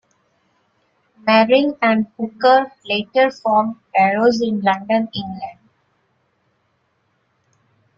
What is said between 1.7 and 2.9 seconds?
and Hooker